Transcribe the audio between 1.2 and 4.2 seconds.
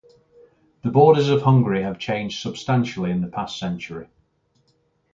of Hungary have changed substantially in the past century.